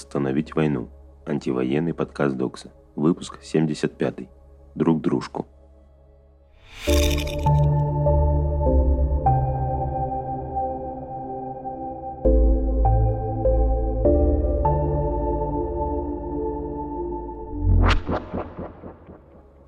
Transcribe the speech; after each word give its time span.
Остановить 0.00 0.54
войну. 0.54 0.88
Антивоенный 1.26 1.92
подкаст 1.92 2.34
Докса. 2.34 2.72
Выпуск 2.96 3.38
75. 3.42 4.30
Друг 4.74 5.02
дружку. 5.02 5.46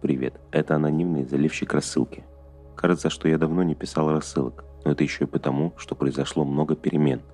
Привет, 0.01 0.41
это 0.51 0.77
анонимный 0.77 1.25
заливщик 1.27 1.75
рассылки. 1.75 2.25
Кажется, 2.75 3.11
что 3.11 3.29
я 3.29 3.37
давно 3.37 3.63
не 3.63 3.75
писал 3.75 4.11
рассылок, 4.11 4.65
но 4.87 4.93
это 4.93 5.05
еще 5.05 5.25
и 5.25 5.27
потому, 5.27 5.75
что 5.77 5.95
произошло 5.95 6.47
много 6.47 6.75
перемен– 6.75 7.21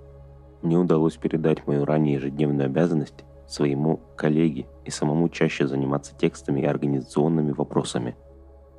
мне 0.63 0.77
удалось 0.77 1.17
передать 1.17 1.67
мою 1.67 1.85
ранее 1.85 2.15
ежедневную 2.15 2.67
обязанность 2.67 3.25
своему 3.47 4.01
коллеге 4.17 4.67
и 4.85 4.91
самому 4.91 5.29
чаще 5.29 5.67
заниматься 5.67 6.17
текстами 6.17 6.61
и 6.61 6.67
организационными 6.67 7.53
вопросами. 7.53 8.17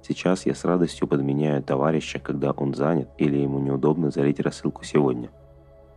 Сейчас 0.01 0.45
я 0.45 0.53
с 0.53 0.63
радостью 0.63 1.07
подменяю 1.07 1.63
товарища, 1.63 2.19
когда 2.19 2.51
он 2.51 2.73
занят 2.73 3.09
или 3.17 3.37
ему 3.37 3.59
неудобно 3.59 4.11
залить 4.11 4.39
рассылку 4.39 4.83
сегодня. 4.83 5.29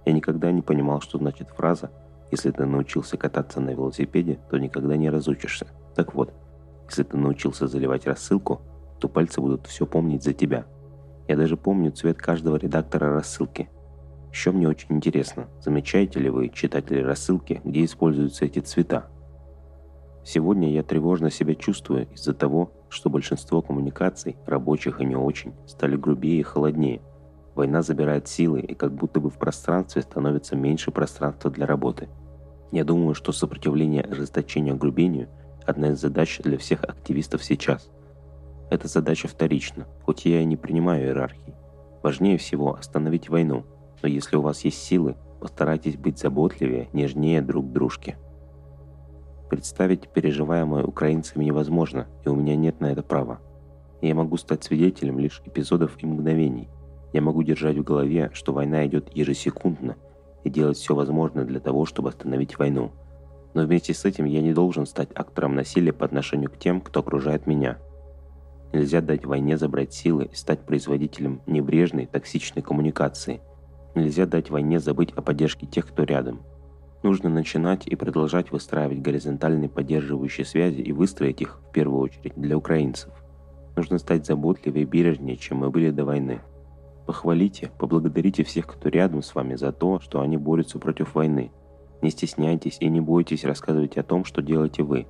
Я 0.04 0.12
никогда 0.12 0.50
не 0.50 0.62
понимал, 0.62 1.00
что 1.00 1.18
значит 1.18 1.48
фраза 1.50 1.90
«Если 2.30 2.50
ты 2.50 2.64
научился 2.64 3.16
кататься 3.16 3.60
на 3.60 3.70
велосипеде, 3.70 4.38
то 4.50 4.58
никогда 4.58 4.96
не 4.96 5.10
разучишься». 5.10 5.66
Так 5.94 6.14
вот, 6.14 6.32
если 6.88 7.02
ты 7.02 7.16
научился 7.16 7.66
заливать 7.68 8.06
рассылку, 8.06 8.62
то 8.98 9.08
пальцы 9.08 9.40
будут 9.40 9.66
все 9.66 9.86
помнить 9.86 10.22
за 10.22 10.32
тебя. 10.32 10.64
Я 11.28 11.36
даже 11.36 11.56
помню 11.56 11.92
цвет 11.92 12.18
каждого 12.18 12.56
редактора 12.56 13.12
рассылки– 13.12 13.68
еще 14.32 14.50
мне 14.50 14.66
очень 14.66 14.96
интересно, 14.96 15.48
замечаете 15.60 16.18
ли 16.18 16.30
вы, 16.30 16.48
читатели 16.48 17.02
рассылки, 17.02 17.60
где 17.64 17.84
используются 17.84 18.46
эти 18.46 18.60
цвета? 18.60 19.10
Сегодня 20.24 20.72
я 20.72 20.82
тревожно 20.82 21.30
себя 21.30 21.54
чувствую 21.54 22.08
из-за 22.14 22.32
того, 22.32 22.72
что 22.88 23.10
большинство 23.10 23.60
коммуникаций, 23.60 24.36
рабочих 24.46 25.00
и 25.00 25.04
не 25.04 25.16
очень, 25.16 25.52
стали 25.66 25.96
грубее 25.96 26.40
и 26.40 26.44
холоднее. 26.44 27.02
Война 27.54 27.82
забирает 27.82 28.26
силы, 28.26 28.60
и 28.60 28.74
как 28.74 28.94
будто 28.94 29.20
бы 29.20 29.28
в 29.28 29.34
пространстве 29.34 30.00
становится 30.00 30.56
меньше 30.56 30.90
пространства 30.92 31.50
для 31.50 31.66
работы. 31.66 32.08
Я 32.70 32.84
думаю, 32.84 33.14
что 33.14 33.32
сопротивление 33.32 34.02
ожесточению 34.02 34.76
огрубению– 34.76 35.28
одна 35.66 35.90
из 35.90 36.00
задач 36.00 36.40
для 36.42 36.56
всех 36.56 36.84
активистов 36.84 37.44
сейчас. 37.44 37.90
Эта 38.70 38.88
задача 38.88 39.28
вторична, 39.28 39.86
хоть 40.04 40.24
я 40.24 40.40
и 40.40 40.46
не 40.46 40.56
принимаю 40.56 41.04
иерархии. 41.04 41.54
Важнее 42.02 42.38
всего 42.38 42.74
остановить 42.74 43.28
войну– 43.28 43.66
но 44.02 44.08
если 44.08 44.36
у 44.36 44.42
вас 44.42 44.64
есть 44.64 44.82
силы, 44.82 45.14
постарайтесь 45.40 45.96
быть 45.96 46.18
заботливее, 46.18 46.88
нежнее 46.92 47.40
друг 47.40 47.72
дружке. 47.72 48.18
Представить 49.48 50.08
переживаемое 50.08 50.82
украинцами 50.82 51.44
невозможно, 51.44 52.08
и 52.24 52.28
у 52.28 52.34
меня 52.34 52.56
нет 52.56 52.80
на 52.80 52.86
это 52.86 53.02
права. 53.02 53.40
Я 54.00 54.14
могу 54.14 54.36
стать 54.36 54.64
свидетелем 54.64 55.18
лишь 55.18 55.40
эпизодов 55.44 56.02
и 56.02 56.06
мгновений. 56.06 56.68
Я 57.12 57.20
могу 57.20 57.42
держать 57.42 57.76
в 57.76 57.84
голове, 57.84 58.30
что 58.32 58.52
война 58.52 58.84
идет 58.86 59.14
ежесекундно, 59.14 59.96
и 60.42 60.50
делать 60.50 60.78
все 60.78 60.94
возможное 60.94 61.44
для 61.44 61.60
того, 61.60 61.84
чтобы 61.84 62.08
остановить 62.08 62.58
войну. 62.58 62.90
Но 63.54 63.62
вместе 63.62 63.94
с 63.94 64.04
этим 64.04 64.24
я 64.24 64.40
не 64.40 64.52
должен 64.52 64.86
стать 64.86 65.10
актором 65.14 65.54
насилия 65.54 65.92
по 65.92 66.06
отношению 66.06 66.50
к 66.50 66.58
тем, 66.58 66.80
кто 66.80 67.00
окружает 67.00 67.46
меня. 67.46 67.78
Нельзя 68.72 69.02
дать 69.02 69.26
войне 69.26 69.58
забрать 69.58 69.92
силы 69.92 70.30
и 70.32 70.34
стать 70.34 70.60
производителем 70.60 71.42
небрежной, 71.46 72.06
токсичной 72.06 72.62
коммуникации– 72.62 73.42
Нельзя 73.94 74.26
дать 74.26 74.50
войне 74.50 74.80
забыть 74.80 75.12
о 75.12 75.22
поддержке 75.22 75.66
тех, 75.66 75.86
кто 75.86 76.04
рядом. 76.04 76.42
Нужно 77.02 77.28
начинать 77.28 77.86
и 77.86 77.96
продолжать 77.96 78.52
выстраивать 78.52 79.02
горизонтальные 79.02 79.68
поддерживающие 79.68 80.46
связи 80.46 80.80
и 80.80 80.92
выстроить 80.92 81.42
их, 81.42 81.58
в 81.68 81.72
первую 81.72 82.00
очередь, 82.00 82.34
для 82.36 82.56
украинцев. 82.56 83.12
Нужно 83.76 83.98
стать 83.98 84.24
заботливее 84.24 84.84
и 84.84 84.86
бережнее, 84.86 85.36
чем 85.36 85.58
мы 85.58 85.70
были 85.70 85.90
до 85.90 86.04
войны. 86.04 86.40
Похвалите, 87.06 87.72
поблагодарите 87.78 88.44
всех, 88.44 88.66
кто 88.66 88.88
рядом 88.88 89.22
с 89.22 89.34
вами 89.34 89.56
за 89.56 89.72
то, 89.72 89.98
что 90.00 90.20
они 90.20 90.36
борются 90.36 90.78
против 90.78 91.14
войны. 91.14 91.50
Не 92.00 92.10
стесняйтесь 92.10 92.76
и 92.80 92.88
не 92.88 93.00
бойтесь 93.00 93.44
рассказывать 93.44 93.96
о 93.96 94.02
том, 94.02 94.24
что 94.24 94.40
делаете 94.40 94.82
вы. 94.82 95.06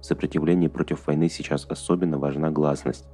В 0.00 0.04
сопротивлении 0.04 0.68
против 0.68 1.06
войны 1.06 1.28
сейчас 1.28 1.66
особенно 1.68 2.18
важна 2.18 2.50
гласность. 2.50 3.06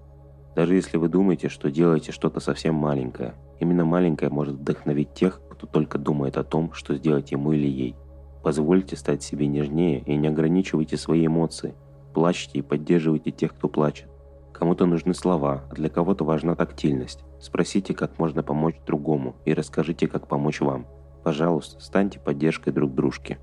Даже 0.59 0.75
если 0.75 0.97
вы 0.97 1.09
думаете, 1.09 1.49
что 1.49 1.71
делаете 1.71 2.11
что-то 2.11 2.41
совсем 2.41 2.75
маленькое, 2.75 3.37
именно 3.61 3.85
маленькое 3.85 4.29
может 4.29 4.57
вдохновить 4.57 5.15
тех, 5.15 5.41
кто 5.49 5.69
только 5.69 5.99
думает 5.99 6.37
о 6.37 6.43
том, 6.43 6.73
что 6.73 6.97
сделать 6.97 7.31
ему 7.31 7.53
или 7.53 7.69
ей. 7.69 7.95
Позвольте 8.43 8.97
стать 8.97 9.23
себе 9.23 9.47
нежнее 9.47 10.01
и 10.01 10.17
не 10.17 10.27
ограничивайте 10.27 10.97
свои 10.97 11.27
эмоции. 11.27 11.77
Плачьте 12.13 12.59
и 12.59 12.63
поддерживайте 12.63 13.31
тех, 13.31 13.55
кто 13.55 13.69
плачет. 13.69 14.09
Кому-то 14.53 14.87
нужны 14.87 15.15
слова, 15.15 15.63
а 15.71 15.75
для 15.77 15.89
кого-то 15.89 16.25
важна 16.25 16.57
тактильность. 16.57 17.23
Спросите, 17.41 17.95
как 17.95 18.19
можно 18.19 18.43
помочь 18.43 18.81
другому, 18.85 19.37
и 19.45 19.55
расскажите, 19.55 20.09
как 20.09 20.27
помочь 20.27 20.61
вам. 20.61 20.89
Пожалуйста, 21.23 21.81
станьте 21.81 22.19
поддержкой 22.19 22.73
друг 22.73 22.93
дружки. 22.97 23.39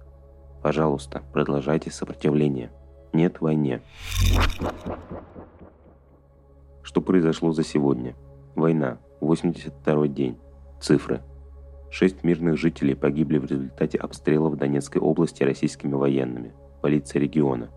Пожалуйста, 0.62 1.24
продолжайте 1.32 1.92
сопротивление. 1.92 2.74
Нет 3.14 3.40
войне. 3.40 3.82
Что 6.86 7.02
произошло 7.02 7.52
за 7.52 7.64
сегодня? 7.64 8.16
Война. 8.56 9.00
82 9.20 10.08
день. 10.08 10.38
Цифры. 10.80 11.24
Шесть 11.90 12.24
мирных 12.24 12.60
жителей 12.60 12.94
погибли 12.94 13.40
в 13.40 13.46
результате 13.46 13.98
обстрелов 13.98 14.54
в 14.54 14.58
Донецкой 14.58 15.02
области 15.02 15.42
российскими 15.42 15.94
военными. 15.94 16.54
Полиция 16.84 17.22
региона. 17.22 17.72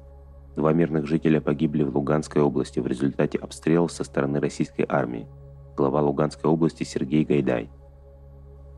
Два 0.56 0.74
мирных 0.74 1.06
жителя 1.06 1.40
погибли 1.40 1.84
в 1.84 1.96
Луганской 1.96 2.42
области 2.42 2.80
в 2.80 2.86
результате 2.86 3.38
обстрелов 3.38 3.92
со 3.92 4.04
стороны 4.04 4.40
российской 4.40 4.84
армии. 4.86 5.26
Глава 5.74 6.02
Луганской 6.02 6.50
области 6.50 6.84
Сергей 6.84 7.24
Гайдай. 7.24 7.70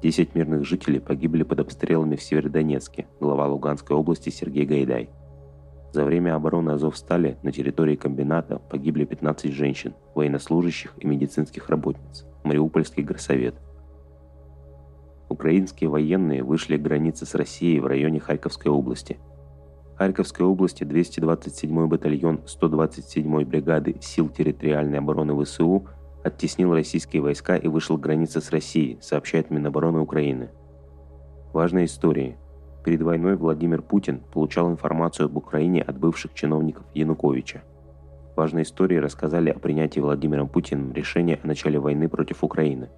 Десять 0.01 0.37
мирных 0.37 0.65
жителей 0.65 1.01
погибли 1.01 1.43
под 1.43 1.59
обстрелами 1.59 2.15
в 2.15 2.23
Северодонецке. 2.23 3.09
Глава 3.19 3.49
Луганской 3.49 3.97
области 3.97 4.31
Сергей 4.31 4.65
Гайдай. 4.65 5.11
За 5.93 6.05
время 6.05 6.37
обороны 6.37 6.71
Азовстали 6.71 7.37
на 7.43 7.51
территории 7.51 7.97
комбината 7.97 8.59
погибли 8.59 9.05
15 9.05 9.53
женщин, 9.53 9.95
военнослужащих 10.15 10.95
и 10.99 11.07
медицинских 11.07 11.69
работниц. 11.69 12.27
Мариупольский 12.45 13.03
горсовет. 13.03 13.57
Украинские 15.29 15.91
военные 15.91 16.43
вышли 16.45 16.77
к 16.77 16.83
границе 16.83 17.27
с 17.27 17.35
Россией 17.35 17.81
в 17.81 17.87
районе 17.87 18.21
Харьковской 18.21 18.71
области. 18.71 19.19
Харьковской 19.97 20.47
области 20.47 20.85
227-й 20.85 21.87
батальон 21.87 22.41
127-й 22.47 23.45
бригады 23.45 23.97
сил 24.01 24.29
территориальной 24.29 24.99
обороны 24.99 25.45
ВСУ 25.45 25.89
оттеснил 26.23 26.73
российские 26.73 27.23
войска 27.23 27.57
и 27.57 27.69
вышел 27.69 27.99
к 27.99 28.01
границе 28.01 28.41
с 28.41 28.51
Россией, 28.51 28.99
сообщает 29.01 29.51
Минобороны 29.51 30.01
Украины. 30.01 30.51
Важная 31.53 31.85
история– 31.85 32.37
Перед 32.85 33.03
войной 33.03 33.37
Владимир 33.37 33.83
Путин 33.83 34.21
получал 34.33 34.71
информацию 34.71 35.27
об 35.27 35.37
Украине 35.37 35.83
от 35.83 35.99
бывших 35.99 36.33
чиновников 36.33 36.85
Януковича. 36.95 37.63
Важные 38.37 38.63
истории 38.63 38.97
рассказали 38.97 39.51
о 39.51 39.59
принятии 39.59 40.01
Владимиром 40.01 40.49
Путиным 40.49 40.93
решения 40.93 41.39
о 41.43 41.47
начале 41.47 41.79
войны 41.79 42.09
против 42.09 42.43
Украины. 42.43 42.89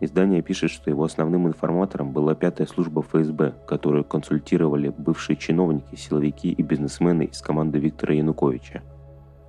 Издание 0.00 0.42
пишет, 0.42 0.70
что 0.70 0.90
его 0.90 1.04
основным 1.04 1.46
информатором 1.46 2.12
была 2.12 2.34
пятая 2.34 2.66
служба 2.66 3.02
ФСБ, 3.02 3.54
которую 3.66 4.04
консультировали 4.04 4.90
бывшие 4.90 5.36
чиновники, 5.36 5.94
силовики 5.94 6.52
и 6.52 6.62
бизнесмены 6.62 7.26
из 7.26 7.40
команды 7.40 7.78
Виктора 7.78 8.14
Януковича. 8.14 8.82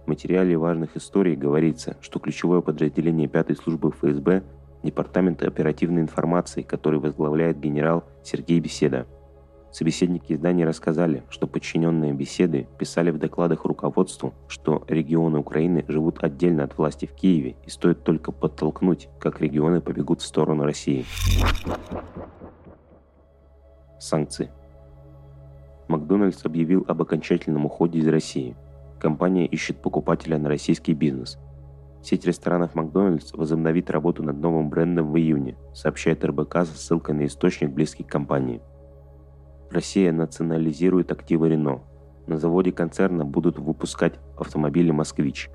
В 0.05 0.07
материале 0.07 0.57
важных 0.57 0.95
историй 0.95 1.35
говорится, 1.35 1.97
что 1.99 2.19
ключевое 2.19 2.61
подразделение 2.61 3.27
пятой 3.27 3.57
службы 3.57 3.91
ФСБ– 3.91 4.43
Департамент 4.83 5.41
оперативной 5.43 6.01
информации, 6.01 6.61
который 6.61 6.99
возглавляет 6.99 7.57
генерал 7.57 8.03
Сергей 8.21 8.59
Беседа– 8.59 9.07
Собеседники 9.73 10.33
издания 10.33 10.67
рассказали, 10.67 11.23
что 11.31 11.47
подчиненные 11.47 12.13
беседы 12.13 12.67
писали 12.77 13.09
в 13.09 13.17
докладах 13.17 13.65
руководству, 13.65 14.35
что 14.47 14.83
регионы 14.87 15.39
Украины 15.39 15.83
живут 15.87 16.23
отдельно 16.23 16.63
от 16.63 16.77
власти 16.77 17.07
в 17.07 17.13
Киеве 17.13 17.55
и 17.65 17.71
стоит 17.71 18.03
только 18.03 18.31
подтолкнуть, 18.31 19.09
как 19.19 19.41
регионы 19.41 19.81
побегут 19.81 20.21
в 20.21 20.27
сторону 20.27 20.63
России. 20.63 21.05
Санкции. 23.99 24.51
Макдональдс 25.87 26.45
объявил 26.45 26.85
об 26.87 27.01
окончательном 27.01 27.65
уходе 27.65 27.97
из 27.97 28.07
России. 28.07 28.55
Компания 28.99 29.47
ищет 29.47 29.81
покупателя 29.81 30.37
на 30.37 30.49
российский 30.49 30.93
бизнес. 30.93 31.39
Сеть 32.03 32.27
ресторанов 32.27 32.75
Макдональдс 32.75 33.33
возобновит 33.33 33.89
работу 33.89 34.21
над 34.21 34.37
новым 34.37 34.69
брендом 34.69 35.11
в 35.11 35.17
июне, 35.17 35.57
сообщает 35.73 36.23
РБК 36.23 36.57
со 36.57 36.77
ссылкой 36.77 37.15
на 37.15 37.25
источник, 37.25 37.71
близкий 37.71 38.03
к 38.03 38.07
компании– 38.07 38.61
Россия 39.73 40.11
национализирует 40.11 41.11
активы 41.11 41.49
Рено. 41.49 41.81
На 42.27 42.37
заводе 42.37 42.71
концерна 42.71 43.25
будут 43.25 43.57
выпускать 43.57 44.19
автомобили 44.37 44.91
«Москвич». 44.91 45.49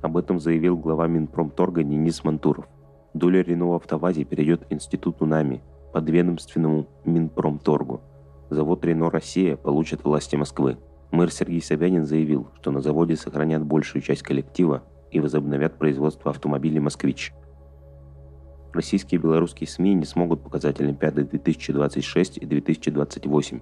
Об 0.00 0.16
этом 0.16 0.38
заявил 0.38 0.76
глава 0.76 1.08
Минпромторга 1.08 1.82
Денис 1.82 2.22
Мантуров. 2.22 2.68
Доля 3.14 3.42
Рено 3.42 3.70
в 3.70 3.74
автовазе 3.74 4.22
перейдет 4.22 4.64
институту 4.70 5.26
НАМИ, 5.26 5.60
подведомственному 5.92 6.86
Минпромторгу. 7.04 8.00
завод 8.48 8.84
«Рено 8.84 9.10
Россия» 9.10 9.56
получит 9.56 10.04
власти 10.04 10.36
Москвы. 10.36 10.78
Мэр 11.10 11.32
Сергей 11.32 11.60
Собянин 11.60 12.06
заявил, 12.06 12.46
что 12.60 12.70
на 12.70 12.80
заводе 12.80 13.16
сохранят 13.16 13.64
большую 13.64 14.02
часть 14.02 14.22
коллектива 14.22 14.84
и 15.10 15.18
возобновят 15.18 15.78
производство 15.78 16.30
автомобилей 16.30 16.78
«Москвич». 16.78 17.32
Российские 18.74 19.20
и 19.20 19.22
белорусские 19.22 19.68
СМИ 19.68 19.94
не 19.94 20.04
смогут 20.04 20.42
показать 20.42 20.80
Олимпиады 20.80 21.22
2026 21.22 22.38
и 22.38 22.44
2028. 22.44 23.60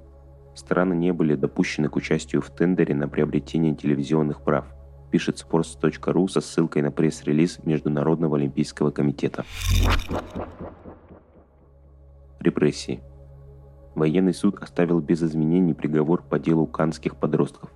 Страны 0.54 0.94
не 0.94 1.12
были 1.12 1.34
допущены 1.34 1.90
к 1.90 1.96
участию 1.96 2.40
в 2.40 2.48
тендере 2.48 2.94
на 2.94 3.08
приобретение 3.08 3.74
телевизионных 3.74 4.42
прав, 4.42 4.64
пишет 5.10 5.36
sports.ru 5.36 6.28
со 6.28 6.40
ссылкой 6.40 6.80
на 6.80 6.90
пресс-релиз 6.90 7.58
Международного 7.64 8.38
олимпийского 8.38 8.90
комитета. 8.90 9.44
Репрессии. 12.40 13.02
Военный 13.94 14.32
суд 14.32 14.62
оставил 14.62 15.00
без 15.00 15.22
изменений 15.22 15.74
приговор 15.74 16.22
по 16.22 16.38
делу 16.38 16.66
канских 16.66 17.16
подростков. 17.16 17.70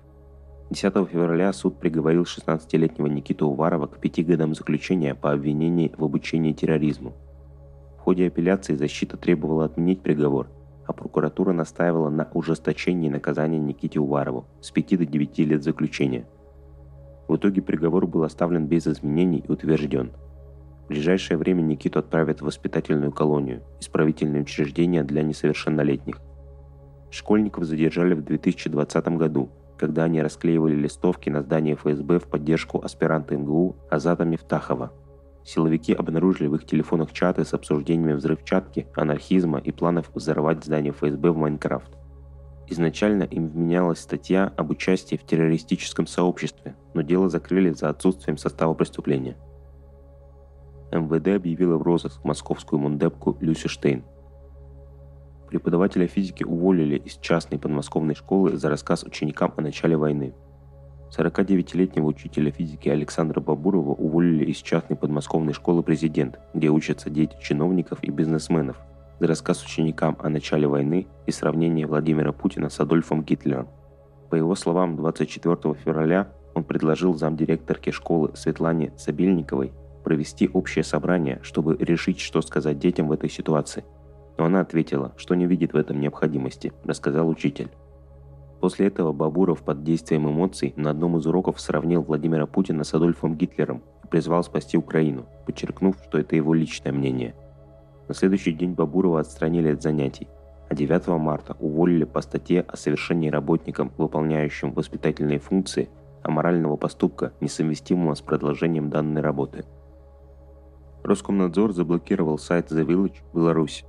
10 0.71 0.91
февраля 1.07 1.53
суд 1.53 1.79
приговорил 1.79 2.23
16-летнего 2.23 3.05
Никиту 3.05 3.45
Уварова 3.45 3.85
к 3.85 3.99
пяти 3.99 4.23
годам 4.23 4.55
заключения 4.55 5.13
по 5.13 5.31
обвинению 5.31 5.91
в 5.95 6.03
обучении 6.03 6.51
терроризму– 6.51 7.13
ходе 8.07 8.27
апелляции 8.27 8.73
защита 8.73 9.17
требовала 9.17 9.65
отменить 9.65 10.01
приговор, 10.01 10.47
а 10.85 10.93
прокуратура 10.93 11.51
настаивала 11.51 12.09
на 12.09 12.29
ужесточении 12.33 13.09
наказания 13.09 13.59
Никите 13.59 13.99
Уварову 13.99 14.45
с 14.61 14.71
5 14.71 14.99
до 14.99 15.05
9 15.05 15.39
лет 15.39 15.61
заключения. 15.61 16.25
В 17.27 17.35
итоге 17.35 17.61
приговор 17.61 18.07
был 18.07 18.23
оставлен 18.23 18.65
без 18.65 18.87
изменений 18.87 19.43
и 19.45 19.51
утвержден. 19.51 20.13
В 20.85 20.87
ближайшее 20.87 21.37
время 21.37 21.63
Никиту 21.63 21.99
отправят 21.99 22.39
в 22.39 22.45
воспитательную 22.45 23.11
колонию, 23.11 23.61
исправительное 23.81 24.43
учреждение 24.43 25.03
для 25.03 25.21
несовершеннолетних. 25.21 26.21
Школьников 27.11 27.65
задержали 27.65 28.13
в 28.13 28.23
2020 28.23 29.07
году, 29.17 29.49
когда 29.77 30.05
они 30.05 30.21
расклеивали 30.21 30.75
листовки 30.75 31.29
на 31.29 31.41
здании 31.41 31.75
ФСБ 31.75 32.19
в 32.19 32.29
поддержку 32.29 32.79
аспиранта 32.81 33.35
МГУ 33.35 33.75
Азата 33.89 34.23
Мифтахова– 34.23 34.93
Силовики 35.47 35.93
обнаружили 35.93 36.47
в 36.47 36.55
их 36.55 36.65
телефонах 36.65 37.13
чаты 37.13 37.45
с 37.45 37.53
обсуждениями 37.53 38.11
взрывчатки, 38.11 38.85
анархизма 38.97 39.59
и 39.59 39.71
планов 39.71 40.11
взорвать 40.13 40.65
здание 40.65 40.91
ФСБ 40.91 41.31
в 41.31 41.37
Майнкрафт. 41.37 41.89
Изначально 42.67 43.23
им 43.23 43.47
вменялась 43.47 43.99
статья 43.99 44.51
об 44.57 44.71
участии 44.71 45.15
в 45.15 45.23
террористическом 45.23 46.05
сообществе, 46.05 46.75
но 46.93 47.01
дело 47.01 47.29
закрыли 47.29 47.69
за 47.69 47.87
отсутствием 47.87 48.37
состава 48.37 48.73
преступления. 48.73 49.37
МВД 50.91 51.29
объявила 51.29 51.77
в 51.77 51.81
розыск 51.81 52.25
московскую 52.25 52.81
мундепку 52.81 53.37
Люси 53.39 53.69
Штейн. 53.69 54.03
Преподавателя 55.47 56.07
физики 56.07 56.43
уволили 56.43 56.97
из 56.97 57.13
частной 57.19 57.57
подмосковной 57.57 58.15
школы 58.15 58.57
за 58.57 58.69
рассказ 58.69 59.03
ученикам 59.03 59.53
о 59.55 59.61
начале 59.61 59.95
войны– 59.95 60.35
49-летнего 61.15 62.05
учителя 62.05 62.51
физики 62.51 62.89
Александра 62.89 63.39
Бабурова 63.39 63.91
уволили 63.91 64.45
из 64.45 64.57
частной 64.57 64.97
подмосковной 64.97 65.53
школы 65.53 65.83
«Президент», 65.83 66.39
где 66.53 66.69
учатся 66.69 67.09
дети 67.09 67.35
чиновников 67.41 67.99
и 68.03 68.11
бизнесменов, 68.11 68.77
за 69.19 69.27
рассказ 69.27 69.63
ученикам 69.63 70.17
о 70.19 70.29
начале 70.29 70.67
войны 70.67 71.07
и 71.25 71.31
сравнение 71.31 71.87
Владимира 71.87 72.31
Путина 72.31 72.69
с 72.69 72.79
Адольфом 72.79 73.23
Гитлером. 73.23 73.67
По 74.29 74.35
его 74.35 74.55
словам, 74.55 74.95
24 74.95 75.75
февраля 75.75 76.27
он 76.53 76.63
предложил 76.63 77.13
замдиректорке 77.13 77.91
школы 77.91 78.31
Светлане 78.35 78.91
Сабельниковой 78.97 79.71
провести 80.03 80.49
общее 80.53 80.83
собрание, 80.83 81.39
чтобы 81.43 81.77
решить, 81.79 82.19
что 82.19 82.41
сказать 82.41 82.79
детям 82.79 83.07
в 83.07 83.11
этой 83.11 83.29
ситуации. 83.29 83.83
Но 84.37 84.45
она 84.45 84.61
ответила, 84.61 85.13
что 85.17 85.35
не 85.35 85.45
видит 85.45 85.73
в 85.73 85.77
этом 85.77 85.99
необходимости, 85.99 86.71
рассказал 86.83 87.27
учитель. 87.27 87.69
После 88.59 88.87
этого 88.87 89.11
Бабуров 89.11 89.63
под 89.63 89.83
действием 89.83 90.27
эмоций 90.27 90.73
на 90.75 90.89
одном 90.89 91.17
из 91.17 91.27
уроков 91.27 91.59
сравнил 91.59 92.01
Владимира 92.01 92.47
Путина 92.47 92.83
с 92.83 92.93
Адольфом 92.93 93.35
Гитлером 93.35 93.83
и 94.03 94.07
призвал 94.07 94.43
спасти 94.43 94.77
Украину, 94.77 95.27
подчеркнув, 95.45 95.95
что 96.03 96.17
это 96.17 96.35
его 96.35 96.53
личное 96.53 96.91
мнение. 96.91 97.35
На 98.07 98.15
следующий 98.15 98.53
день 98.53 98.73
Бабурова 98.73 99.19
отстранили 99.19 99.73
от 99.73 99.83
занятий, 99.83 100.27
а 100.69 100.75
9 100.75 101.07
марта 101.19 101.55
уволили 101.59 102.03
по 102.03 102.21
статье 102.21 102.61
о 102.61 102.77
совершении 102.77 103.29
работникам, 103.29 103.91
выполняющим 103.97 104.73
воспитательные 104.73 105.39
функции, 105.39 105.89
аморального 106.23 106.77
поступка, 106.77 107.33
несовместимого 107.41 108.15
с 108.15 108.21
продолжением 108.21 108.89
данной 108.89 109.21
работы. 109.21 109.65
Роскомнадзор 111.03 111.73
заблокировал 111.73 112.37
сайт 112.37 112.71
The 112.71 112.85
Village 112.85 113.17
Беларусь 113.33 113.85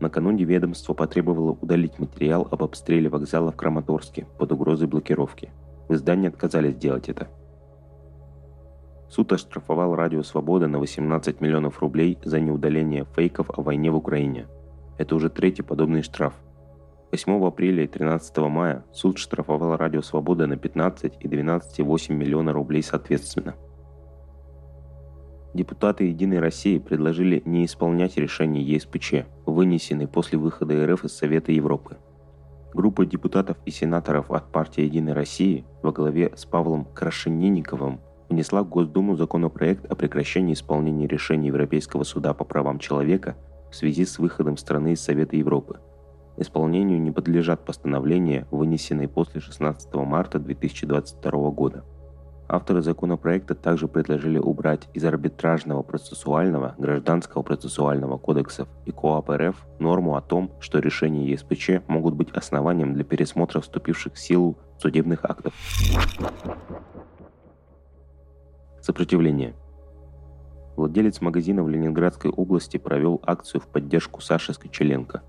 Накануне 0.00 0.44
ведомство 0.44 0.94
потребовало 0.94 1.52
удалить 1.60 1.98
материал 1.98 2.48
об 2.50 2.62
обстреле 2.62 3.10
вокзала 3.10 3.52
в 3.52 3.56
Краматорске 3.56 4.26
под 4.38 4.50
угрозой 4.52 4.88
блокировки. 4.88 5.50
В 5.88 5.94
издании 5.94 6.28
отказались 6.28 6.74
сделать 6.74 7.10
это. 7.10 7.28
Суд 9.10 9.32
оштрафовал 9.32 9.94
Радио 9.94 10.22
Свобода 10.22 10.68
на 10.68 10.78
18 10.78 11.40
миллионов 11.42 11.80
рублей 11.80 12.18
за 12.24 12.40
неудаление 12.40 13.06
фейков 13.14 13.50
о 13.50 13.60
войне 13.60 13.90
в 13.90 13.96
Украине. 13.96 14.46
Это 14.96 15.14
уже 15.16 15.28
третий 15.28 15.62
подобный 15.62 16.02
штраф. 16.02 16.32
8 17.10 17.44
апреля 17.44 17.84
и 17.84 17.88
13 17.88 18.38
мая 18.38 18.84
суд 18.92 19.18
штрафовал 19.18 19.76
Радио 19.76 20.00
Свобода 20.00 20.46
на 20.46 20.56
15 20.56 21.14
и 21.20 21.28
12,8 21.28 22.14
миллиона 22.14 22.52
рублей 22.52 22.82
соответственно– 22.82 23.54
Депутаты 25.52 26.04
«Единой 26.04 26.38
России» 26.38 26.78
предложили 26.78 27.42
не 27.44 27.64
исполнять 27.64 28.16
решение 28.16 28.62
ЕСПЧ, 28.62 29.26
вынесенный 29.46 30.06
после 30.06 30.38
выхода 30.38 30.86
РФ 30.86 31.04
из 31.04 31.12
Совета 31.12 31.50
Европы. 31.50 31.96
Группа 32.72 33.04
депутатов 33.04 33.56
и 33.66 33.72
сенаторов 33.72 34.30
от 34.30 34.52
партии 34.52 34.84
«Единой 34.84 35.12
России» 35.12 35.64
во 35.82 35.90
главе 35.90 36.32
с 36.36 36.44
Павлом 36.44 36.84
Крашенинниковым 36.94 38.00
внесла 38.28 38.62
в 38.62 38.68
Госдуму 38.68 39.16
законопроект 39.16 39.90
о 39.90 39.96
прекращении 39.96 40.54
исполнения 40.54 41.08
решений 41.08 41.48
Европейского 41.48 42.04
суда 42.04 42.32
по 42.32 42.44
правам 42.44 42.78
человека 42.78 43.36
в 43.72 43.74
связи 43.74 44.04
с 44.04 44.20
выходом 44.20 44.56
страны 44.56 44.92
из 44.92 45.00
Совета 45.00 45.34
Европы. 45.34 45.80
Исполнению 46.36 47.02
не 47.02 47.10
подлежат 47.10 47.64
постановления, 47.64 48.46
вынесенные 48.52 49.08
после 49.08 49.40
16 49.40 49.92
марта 49.94 50.38
2022 50.38 51.50
года. 51.50 51.84
Авторы 52.52 52.82
законопроекта 52.82 53.54
также 53.54 53.86
предложили 53.86 54.36
убрать 54.36 54.88
из 54.92 55.04
арбитражного 55.04 55.84
процессуального, 55.84 56.74
гражданского 56.78 57.42
процессуального 57.42 58.18
кодексов 58.18 58.66
и 58.86 58.90
КОАП 58.90 59.30
РФ 59.30 59.66
норму 59.78 60.16
о 60.16 60.20
том, 60.20 60.50
что 60.58 60.80
решения 60.80 61.30
ЕСПЧ 61.30 61.86
могут 61.86 62.14
быть 62.14 62.32
основанием 62.32 62.92
для 62.92 63.04
пересмотра 63.04 63.60
вступивших 63.60 64.14
в 64.14 64.18
силу 64.18 64.58
судебных 64.80 65.24
актов. 65.24 65.54
Сопротивление. 68.80 69.54
Владелец 70.74 71.20
магазина 71.20 71.62
в 71.62 71.68
Ленинградской 71.68 72.32
области 72.32 72.78
провел 72.78 73.20
акцию 73.24 73.60
в 73.60 73.68
поддержку 73.68 74.20
Саши 74.20 74.54
Скочеленко. 74.54 75.22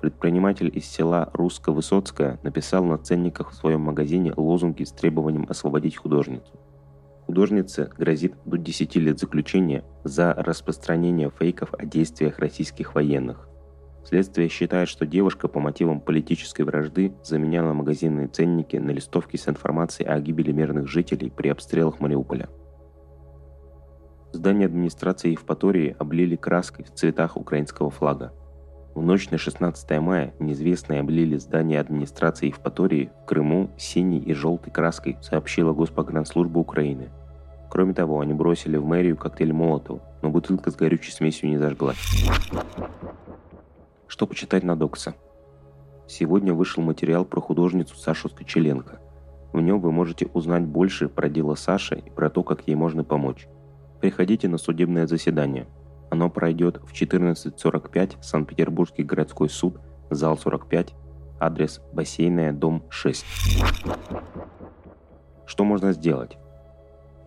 Предприниматель 0.00 0.70
из 0.72 0.86
села 0.86 1.28
Русско-Высоцкое 1.34 2.40
написал 2.42 2.84
на 2.84 2.96
ценниках 2.96 3.50
в 3.50 3.54
своем 3.54 3.82
магазине 3.82 4.32
лозунги 4.34 4.84
с 4.84 4.92
требованием 4.92 5.44
освободить 5.46 5.98
художницу. 5.98 6.50
Художнице 7.30 7.88
грозит 7.96 8.34
до 8.44 8.58
10 8.58 8.96
лет 8.96 9.20
заключения 9.20 9.84
за 10.02 10.34
распространение 10.34 11.30
фейков 11.30 11.72
о 11.78 11.86
действиях 11.86 12.40
российских 12.40 12.96
военных. 12.96 13.48
Следствие 14.04 14.48
считает, 14.48 14.88
что 14.88 15.06
девушка 15.06 15.46
по 15.46 15.60
мотивам 15.60 16.00
политической 16.00 16.62
вражды 16.62 17.14
заменяла 17.22 17.72
магазинные 17.72 18.26
ценники 18.26 18.78
на 18.78 18.90
листовки 18.90 19.36
с 19.36 19.48
информацией 19.48 20.08
о 20.08 20.18
гибели 20.18 20.50
мирных 20.50 20.88
жителей 20.88 21.30
при 21.30 21.50
обстрелах 21.50 22.00
Мариуполя. 22.00 22.48
Здание 24.32 24.66
администрации 24.66 25.30
Евпатории 25.30 25.94
облили 26.00 26.34
краской 26.34 26.84
в 26.84 26.92
цветах 26.92 27.36
украинского 27.36 27.90
флага. 27.90 28.32
В 28.96 29.02
ночь 29.02 29.30
на 29.30 29.38
16 29.38 30.00
мая 30.00 30.34
неизвестные 30.40 30.98
облили 30.98 31.36
здание 31.36 31.78
администрации 31.78 32.48
Евпатории 32.48 33.12
в 33.22 33.26
Крыму 33.26 33.70
синей 33.78 34.18
и 34.18 34.32
желтой 34.34 34.72
краской, 34.72 35.16
сообщила 35.22 35.72
Госпогранслужба 35.72 36.58
Украины– 36.58 37.10
Кроме 37.70 37.94
того, 37.94 38.18
они 38.18 38.34
бросили 38.34 38.76
в 38.76 38.84
мэрию 38.84 39.16
коктейль 39.16 39.52
Молотова, 39.52 40.02
но 40.22 40.30
бутылка 40.30 40.72
с 40.72 40.76
горючей 40.76 41.12
смесью 41.12 41.48
не 41.48 41.56
зажглась. 41.56 41.98
Что 44.08 44.26
почитать 44.26 44.64
на 44.64 44.74
Докса? 44.76 45.14
Сегодня 46.08 46.52
вышел 46.52 46.82
материал 46.82 47.24
про 47.24 47.40
художницу 47.40 47.96
Сашу 47.96 48.28
Скочеленко. 48.28 49.00
В 49.52 49.60
нем 49.60 49.80
вы 49.80 49.92
можете 49.92 50.26
узнать 50.34 50.64
больше 50.64 51.08
про 51.08 51.28
дело 51.28 51.54
Саши 51.54 52.02
и 52.04 52.10
про 52.10 52.28
то, 52.28 52.42
как 52.42 52.66
ей 52.66 52.74
можно 52.74 53.04
помочь. 53.04 53.46
Приходите 54.00 54.48
на 54.48 54.58
судебное 54.58 55.06
заседание. 55.06 55.68
Оно 56.10 56.28
пройдет 56.28 56.80
в 56.82 56.92
14.45 56.92 58.20
Санкт-Петербургский 58.20 59.04
городской 59.04 59.48
суд, 59.48 59.78
зал 60.10 60.36
45, 60.36 60.92
адрес 61.38 61.80
Бассейная, 61.92 62.52
дом 62.52 62.82
6. 62.90 63.24
Что 65.46 65.64
можно 65.64 65.92
сделать? 65.92 66.36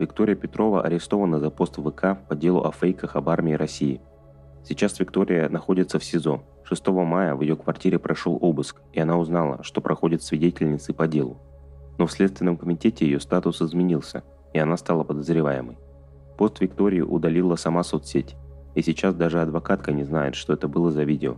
Виктория 0.04 0.36
Петрова 0.36 0.82
арестована 0.82 1.40
за 1.40 1.50
пост 1.50 1.78
ВК 1.78 2.18
по 2.28 2.36
делу 2.36 2.62
о 2.66 2.74
фейках 2.74 3.16
об 3.16 3.30
армии 3.30 3.54
России. 3.54 4.02
Сейчас 4.66 5.00
Виктория 5.00 5.48
находится 5.48 5.98
в 5.98 6.04
СИЗО. 6.04 6.44
6 6.66 6.88
мая 6.88 7.36
в 7.36 7.42
ее 7.42 7.56
квартире 7.56 8.00
прошел 8.00 8.38
обыск, 8.42 8.82
и 8.92 9.00
она 9.00 9.18
узнала, 9.18 9.64
что 9.64 9.80
проходит 9.80 10.22
свидетельницей 10.22 10.94
по 10.94 11.08
делу. 11.08 11.38
Но 11.98 12.06
в 12.06 12.12
Следственном 12.12 12.58
комитете 12.58 13.06
ее 13.06 13.22
статус 13.22 13.62
изменился, 13.62 14.24
и 14.52 14.60
она 14.60 14.76
стала 14.76 15.06
подозреваемой. 15.06 15.78
Пост 16.38 16.60
Виктории 16.60 17.00
удалила 17.00 17.56
сама 17.56 17.82
соцсеть, 17.84 18.36
и 18.76 18.82
сейчас 18.82 19.16
даже 19.16 19.42
адвокатка 19.42 19.94
не 19.94 20.04
знает, 20.04 20.36
что 20.36 20.52
это 20.52 20.68
было 20.68 20.92
за 20.92 21.04
видео. 21.04 21.38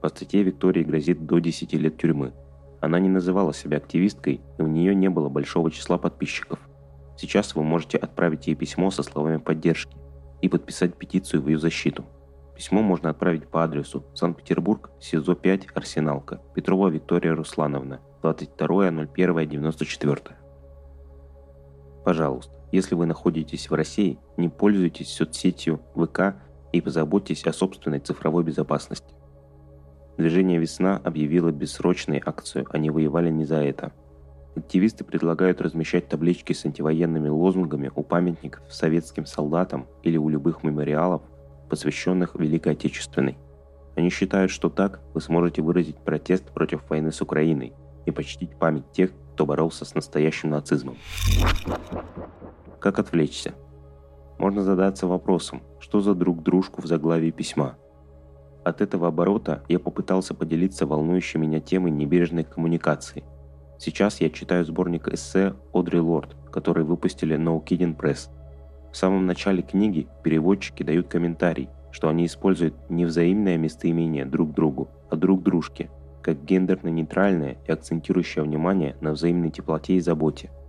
По 0.00 0.08
статье 0.08 0.42
Виктории 0.42 0.82
грозит 0.82 1.26
до 1.26 1.38
10 1.38 1.72
лет 1.74 1.96
тюрьмы. 1.96 2.32
Она 2.80 2.98
не 2.98 3.08
называла 3.08 3.54
себя 3.54 3.76
активисткой, 3.76 4.40
и 4.58 4.62
у 4.62 4.66
нее 4.66 4.96
не 4.96 5.08
было 5.10 5.28
большого 5.28 5.70
числа 5.70 5.96
подписчиков. 5.96 6.58
Сейчас 7.20 7.54
вы 7.54 7.62
можете 7.62 7.98
отправить 7.98 8.46
ей 8.46 8.54
письмо 8.54 8.90
со 8.90 9.02
словами 9.02 9.36
поддержки 9.36 9.94
и 10.40 10.48
подписать 10.48 10.96
петицию 10.96 11.42
в 11.42 11.48
ее 11.48 11.58
защиту. 11.58 12.06
Письмо 12.56 12.80
можно 12.80 13.10
отправить 13.10 13.46
по 13.46 13.62
адресу 13.62 14.06
Санкт-Петербург, 14.14 14.90
СИЗО 15.00 15.34
5, 15.34 15.66
Арсеналка, 15.74 16.40
Петрова 16.54 16.88
Виктория 16.88 17.34
Руслановна, 17.34 18.00
22.01.94. 18.22 20.32
Пожалуйста, 22.06 22.54
если 22.72 22.94
вы 22.94 23.04
находитесь 23.04 23.68
в 23.68 23.74
России, 23.74 24.18
не 24.38 24.48
пользуйтесь 24.48 25.12
соцсетью 25.12 25.82
ВК 25.94 26.36
и 26.72 26.80
позаботьтесь 26.80 27.44
о 27.44 27.52
собственной 27.52 28.00
цифровой 28.00 28.44
безопасности. 28.44 29.14
Движение 30.16 30.58
«Весна» 30.58 30.98
объявило 31.04 31.50
бессрочную 31.50 32.22
акцию, 32.24 32.66
они 32.70 32.88
воевали 32.88 33.30
не 33.30 33.44
за 33.44 33.56
это. 33.56 33.92
Активисты 34.56 35.04
предлагают 35.04 35.60
размещать 35.60 36.08
таблички 36.08 36.52
с 36.52 36.64
антивоенными 36.64 37.28
лозунгами 37.28 37.90
у 37.94 38.02
памятников 38.02 38.62
советским 38.68 39.24
солдатам 39.24 39.86
или 40.02 40.16
у 40.16 40.28
любых 40.28 40.64
мемориалов, 40.64 41.22
посвященных 41.68 42.34
Великой 42.34 42.72
Отечественной. 42.72 43.38
Они 43.96 44.10
считают, 44.10 44.50
что 44.50 44.68
так 44.68 45.00
вы 45.14 45.20
сможете 45.20 45.62
выразить 45.62 45.98
протест 45.98 46.50
против 46.52 46.88
войны 46.90 47.12
с 47.12 47.20
Украиной 47.20 47.74
и 48.06 48.10
почтить 48.10 48.56
память 48.56 48.90
тех, 48.92 49.12
кто 49.34 49.46
боролся 49.46 49.84
с 49.84 49.94
настоящим 49.94 50.50
нацизмом. 50.50 50.96
Как 52.80 52.98
отвлечься? 52.98 53.54
Можно 54.38 54.62
задаться 54.62 55.06
вопросом, 55.06 55.62
что 55.78 56.00
за 56.00 56.14
друг 56.14 56.42
дружку 56.42 56.82
в 56.82 56.86
заглавии 56.86 57.30
письма. 57.30 57.76
От 58.64 58.80
этого 58.80 59.08
оборота 59.08 59.62
я 59.68 59.78
попытался 59.78 60.34
поделиться 60.34 60.86
волнующей 60.86 61.38
меня 61.38 61.60
темой 61.60 61.90
небережной 61.92 62.44
коммуникации. 62.44 63.22
Сейчас 63.80 64.20
я 64.20 64.30
читаю 64.30 64.64
сборник 64.64 65.08
эссе 65.08 65.54
Одри 65.72 65.98
Лорд, 65.98 66.36
который 66.52 66.84
выпустили 66.84 67.36
No 67.36 67.60
Kidding 67.64 67.96
Press. 67.96 68.28
В 68.92 68.96
самом 68.96 69.26
начале 69.26 69.62
книги 69.62 70.06
переводчики 70.22 70.84
дают 70.84 71.08
комментарий, 71.08 71.68
что 71.90 72.08
они 72.08 72.26
используют 72.26 72.74
не 72.88 73.06
взаимное 73.06 73.56
местоимение 73.56 74.24
друг 74.24 74.54
другу, 74.54 74.88
а 75.10 75.16
друг 75.16 75.42
дружке, 75.42 75.90
как 76.22 76.44
гендерно-нейтральное 76.44 77.58
и 77.66 77.72
акцентирующее 77.72 78.44
внимание 78.44 78.96
на 79.00 79.10
взаимной 79.10 79.50
теплоте 79.50 79.94
и 79.94 80.00
заботе– 80.00 80.50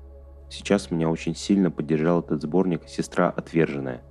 Сейчас 0.51 0.91
меня 0.91 1.09
очень 1.09 1.33
сильно 1.33 1.71
поддержал 1.71 2.19
этот 2.19 2.41
сборник 2.41 2.81
«Сестра 2.85 3.29
отверженная». 3.29 4.01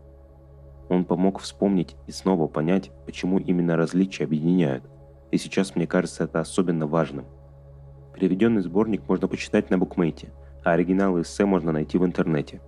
Он 0.89 1.05
помог 1.05 1.39
вспомнить 1.39 1.97
и 2.07 2.13
снова 2.13 2.49
понять, 2.49 2.91
почему 3.05 3.39
именно 3.39 3.77
различия 3.77 4.25
объединяют. 4.25 4.83
И 5.31 5.37
сейчас 5.37 5.77
мне 5.77 5.87
кажется 5.87 6.25
это 6.25 6.41
особенно 6.41 6.87
важным. 6.87 7.27
Переведенный 8.21 8.61
сборник 8.61 9.09
можно 9.09 9.29
почитать 9.29 9.71
на 9.71 9.79
букмейте, 9.79 10.31
а 10.63 10.73
оригиналы 10.73 11.23
эссе 11.23 11.47
можно 11.47 11.73
найти 11.73 11.97
в 11.97 12.05
интернете. 12.05 12.61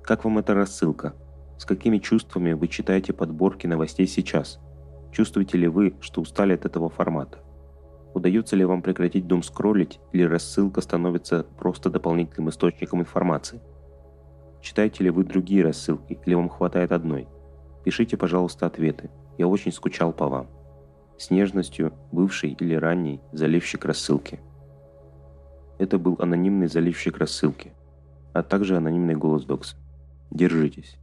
Как 0.00 0.24
вам 0.24 0.38
эта 0.38 0.54
рассылка? 0.54 1.14
С 1.58 1.64
какими 1.64 1.98
чувствами 1.98 2.52
вы 2.52 2.68
читаете 2.68 3.12
подборки 3.12 3.66
новостей 3.66 4.06
сейчас? 4.06 4.60
Чувствуете 5.10 5.58
ли 5.58 5.66
вы, 5.66 5.96
что 6.00 6.20
устали 6.20 6.54
от 6.54 6.64
этого 6.64 6.88
формата? 6.88 7.40
Удается 8.14 8.54
ли 8.54 8.64
вам 8.64 8.80
прекратить 8.80 9.26
дом 9.26 9.42
скроллить 9.42 9.98
или 10.12 10.22
рассылка 10.22 10.82
становится 10.82 11.44
просто 11.58 11.90
дополнительным 11.90 12.50
источником 12.50 13.00
информации? 13.00 13.60
Читаете 14.60 15.02
ли 15.02 15.10
вы 15.10 15.24
другие 15.24 15.64
рассылки 15.64 16.20
или 16.24 16.34
вам 16.34 16.48
хватает 16.48 16.92
одной? 16.92 17.26
Пишите, 17.82 18.16
пожалуйста, 18.16 18.66
ответы. 18.66 19.10
Я 19.36 19.48
очень 19.48 19.72
скучал 19.72 20.12
по 20.12 20.28
вам. 20.28 20.46
С 21.18 21.30
нежностью, 21.30 21.92
бывший 22.10 22.50
или 22.50 22.74
ранний 22.74 23.20
заливщик 23.32 23.84
рассылки. 23.84 24.40
Это 25.78 25.98
был 25.98 26.16
анонимный 26.18 26.66
заливщик 26.66 27.18
рассылки, 27.18 27.72
а 28.32 28.42
также 28.42 28.76
анонимный 28.76 29.14
голос 29.14 29.44
Докса. 29.44 29.76
Держитесь. 30.30 30.96